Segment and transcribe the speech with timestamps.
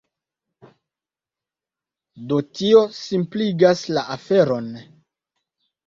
[2.33, 4.77] Do tio simpligas la aferon.